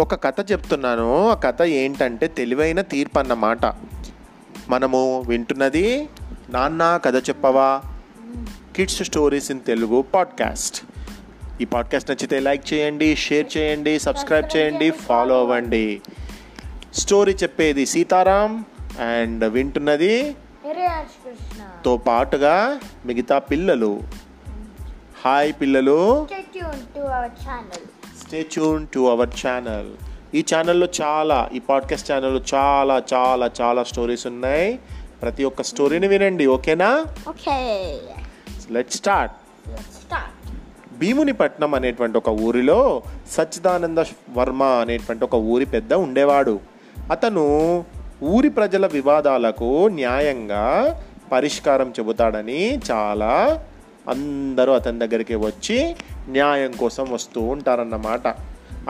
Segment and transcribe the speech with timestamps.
[0.00, 1.28] ఒక కథ చెప్తున్నాను.
[1.28, 3.74] ఆ కథ ఏంటంటే తెలివైన తీర్పు అన్నమాట
[4.68, 6.08] మనము వింటున్నది
[6.50, 7.82] నాన్న కథ చెప్పవా?
[8.76, 10.84] Kids stories in Telugu podcast.
[11.60, 16.00] ఈ పాడ్కాస్ట్ నచ్చితే లైక్ చేయండి షేర్ చేయండి సబ్స్క్రైబ్ చేయండి ఫాలో అవ్వండి.
[16.94, 18.64] స్టోరీ చెప్పేది సీతారాం
[19.00, 20.36] అండ్ వింటున్నది
[21.84, 24.00] తో పాటుగా మిగతా పిల్లలు.
[25.24, 26.28] హాయ్ పిల్లలు.
[28.16, 28.66] Stay tuned to our channel.
[28.66, 29.90] Stay tune to our channel
[30.34, 34.78] ఈ ఛానల్లో చాలా ఈ పాడ్కాస్ట్ ఛానల్లో చాలా చాలా చాలా స్టోరీస్ ఉన్నాయి.
[35.22, 37.04] ప్రతి ఒక్క స్టోరీని వినండి ఓకేనా?
[38.70, 39.32] Let start
[39.68, 40.98] let's start.
[40.98, 43.98] Bheemunipatnam అనేటువంటి ఒక ఊరిలో సచ్చిదానంద
[44.32, 46.60] వర్మ అనేటువంటి ఒక ఊరి పెద్ద ఉండేవాడు.
[47.10, 47.84] అతను
[48.22, 51.00] ఊరి ప్రజల వివాదాలకు న్యాయంగా
[51.32, 53.64] పరిష్కారం చెబుతాడని చాలా
[54.08, 55.96] అందరూ అతని దగ్గరికి వచ్చి
[56.28, 58.26] న్యాయం కోసం వస్తూ ఉంటారన్నమాట.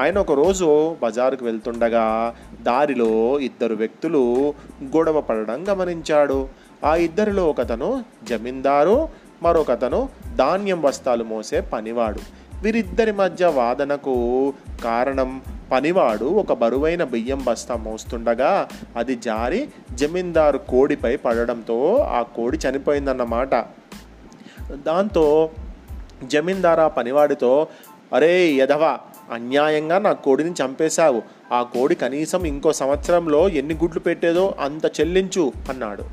[0.00, 4.54] ఆయన ఒకరోజు బజారుకు వెళ్తుండగా దారిలో ఇద్దరు వ్యక్తులు
[4.84, 6.48] గొడవ పడడం గమనించాడు.
[6.84, 9.08] ఆ ఇద్దరిలో ఒకతను జమీందారు
[9.42, 12.20] మరొకతను ధాన్యం బస్తాలు మోసే పనివాడు.
[12.62, 14.52] వీరిద్దరి మధ్య వాదనకు
[14.84, 23.54] కారణం పనివాడు ఒక బరువైన బియ్యం బస్తా మోస్తుండగా అది జారి జమీందారు కోడిపై పడడంతో ఆ కోడి చనిపోయిందన్నమాట.
[24.72, 25.50] దాంతో
[26.24, 27.66] జమీందార్ ఆ పనివాడితో
[28.14, 28.98] అరే యధవా
[29.32, 31.22] అన్యాయంగా నా కోడిని చంపేశావు.
[31.52, 36.04] ఆ కోడి కనీసం ఇంకో సంవత్సరంలో ఎన్ని గుడ్లు పెట్టేదో అంత చెల్లించు అన్నాడు.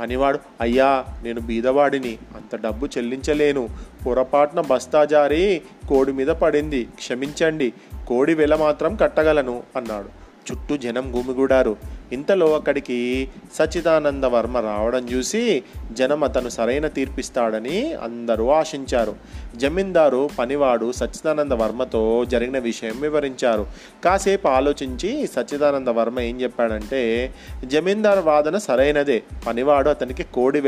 [0.00, 3.68] పనివాడు అయ్యా నేను బీదవాడిని అంత డబ్బు చెల్లించలేను.
[4.06, 6.84] పొరపాటున బస్తా జారి కోడి మీద పడింది.
[6.84, 7.72] క్షమించండి
[8.08, 10.22] కోడి వెల మాత్రం కట్టగలను అన్నాడు.
[10.52, 11.76] చుట్టూ జనం గుమిగూడారు
[12.12, 19.14] ఇంతలో అక్కడికి సచ్చిదానంద వర్మ రావడం చూసి జనం అతను సరైన తీర్పిస్తాడని అందరూ ఆశించారు.
[19.56, 23.66] జమీందారు పనివాడు సచ్చిదానంద వర్మతో జరిగిన విషయం వివరించారు.
[24.04, 27.34] కాసేపు ఆలోచించి సచ్చిదానంద వర్మ ఏం చెప్పాడంటే
[27.64, 29.22] జమీందారు వాదన సరైనదే.
[29.46, 30.62] పనివాడు అతనికి కోడి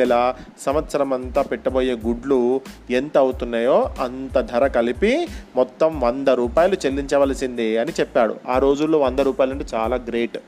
[0.64, 2.60] సంవత్సరం అంతా పెట్టబోయే గుడ్లు
[2.90, 8.36] ఎంత అవుతున్నాయో అంత ధర కలిపి మొత్తం వంద రూపాయలు చెల్లించవలసిందే అని చెప్పాడు.
[8.48, 10.38] ఆ రోజుల్లో వంద రూపాయలు అంటే చాలా గ్రేట్.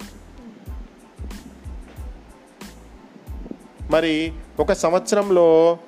[3.91, 5.79] మరి ఒక సంవత్సరంలో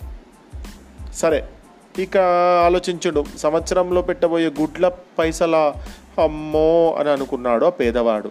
[1.15, 1.49] సరే
[1.99, 2.17] ఇక
[2.67, 3.25] ఆలోచించుడు.
[3.39, 5.73] సంవత్సరంలో పెట్టబోయే గుడ్ల పైసల
[6.23, 8.31] అమ్మో అని అనుకున్నాడు ఆ పేదవాడు.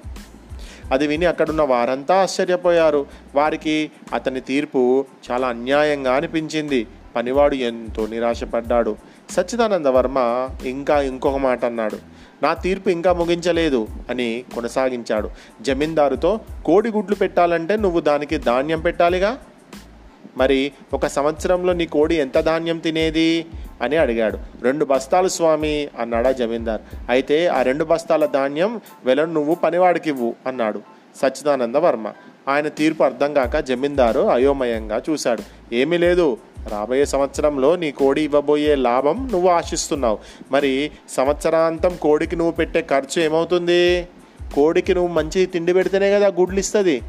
[0.91, 3.05] అది విని అక్కడున్న వారంతా ఆశ్చర్యపోయారు.
[3.35, 6.87] వారికి అతని తీర్పు చాలా అన్యాయంగా అనిపించింది.
[7.15, 8.95] పనివాడు ఎంతో నిరాశపడ్డాడు.
[9.29, 11.97] సచ్చిదానంద వర్మ ఇంకా ఇంకొక మాట అన్నాడు.
[12.43, 15.29] నా తీర్పు ఇంకా ముగించలేదు అని కొనసాగించాడు.
[15.61, 19.37] జమీందారుతో కోడి గుడ్లు పెట్టాలంటే నువ్వు దానికి ధాన్యం పెట్టాలిగా?
[20.37, 23.45] మరి ఒక సంవత్సరంలో నీ కోడి ఎంత ధాన్యం తినేది?
[23.81, 24.37] అని అడిగాడు.
[24.61, 26.81] రెండు బస్తాలు స్వామి అన్నాడా జమీందార్.
[27.09, 30.79] అయితే ఆ రెండు బస్తాల ధాన్యం వెలను నువ్వు పనివాడికి ఇవ్వు అన్నాడు
[31.21, 32.07] సచ్చిదానంద వర్మ.
[32.47, 35.43] ఆయన తీర్పు అర్థం కాక జమీందారు అయోమయంగా చూశాడు.
[35.75, 36.37] ఏమీ లేదు.
[36.67, 40.17] రాబోయే సంవత్సరంలో నీ కోడి ఇవ్వబోయే లాభం నువ్వు ఆశిస్తున్నావు.
[40.51, 44.07] మరి సంవత్సరాంతం కోడికి నువ్వు పెట్టే ఖర్చు ఏమవుతుంది?
[44.53, 47.01] కోడికి నువ్వు మంచి తిండి పెడితేనే కదా గుడ్లు ఇస్తుంది.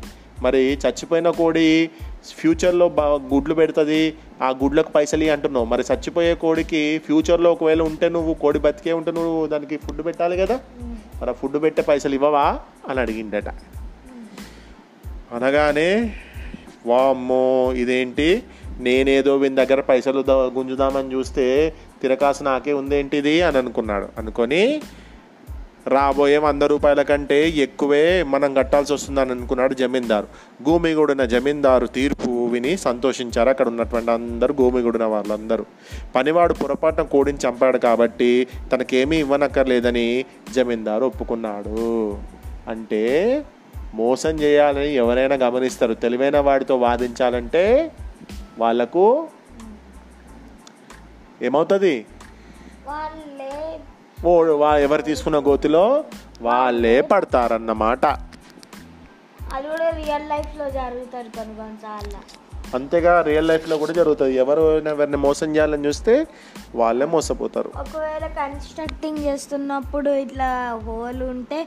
[0.43, 1.91] మరి చచ్చిపోయిన కోడి
[2.27, 5.65] ఫ్యూచర్లో బా గుడ్లు పెడుతుంది ఆ గుడ్లకు పైసలు అంటున్నావు.
[5.65, 10.61] మరి చచ్చిపోయే కోడికి ఫ్యూచర్లో ఒకవేళ ఉంటే నువ్వు కోడి బతికే ఉంటే నువ్వు దానికి ఫుడ్ పెట్టాలి కదా?
[11.21, 12.61] మరి ఆ ఫుడ్ పెట్టే పైసలు ఇవ్వవా?
[12.89, 13.49] అని అడిగిండట.
[15.33, 16.17] అనగానే
[16.87, 18.43] వామ్మో ఇదేంటి?
[18.81, 23.43] నేనేదో వీని దగ్గర పైసలు గుంజుదామని చూస్తే తిరకాసు నాకే ఉందేంటిది?
[23.43, 24.09] అని అనుకున్నాడు.
[24.19, 24.81] అనుకొని
[25.87, 30.27] రాబోయే వంద రూపాయల కంటే ఎక్కువే మనం కట్టాల్సి వస్తుందని అనుకున్నాడు జమీందారు.
[30.69, 33.49] గూమిగూడిన జమీందారు తీర్పు విని సంతోషించారు.
[33.49, 35.65] అక్కడ ఉన్నటువంటి అందరూ గూమిగూడిన వాళ్ళందరూ.
[36.15, 40.25] పనివాడు పొరపాటున కోడిని చంపాడు కాబట్టి తనకేమీ ఇవ్వనక్కర్లేదని
[40.55, 42.19] జమీందారు ఒప్పుకున్నాడు.
[42.69, 43.45] అంటే
[43.95, 45.95] మోసం చేయాలని ఎవరైనా గమనిస్తారు.
[45.95, 47.93] తెలివైన వాడితో వాదించాలంటే
[48.59, 49.29] వాళ్ళకు
[51.43, 52.07] ఏమవుతుంది?
[54.25, 56.05] ఓ వా ఎవరు తీసుకున్న గోతిలో
[56.43, 58.07] వాళ్ళే పడతారన్నమాట.
[59.53, 62.49] అది కూడా రియల్ లైఫ్లో కొన్ని కొన్నిసార్లు.
[62.77, 64.35] అంతేగా రియల్ లైఫ్లో కూడా జరుగుతుంది.
[64.35, 66.27] ఎవరు ఎవరిని మోసం చేయాలని చూస్తే
[66.75, 67.73] వాళ్ళే మోసపోతారు.
[67.77, 71.67] ఒకవేళ కన్స్ట్రక్టింగ్ చేస్తున్నప్పుడు ఇట్లా హోల్ ఉంటే